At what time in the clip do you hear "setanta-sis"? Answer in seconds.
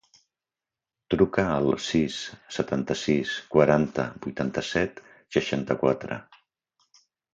2.57-3.35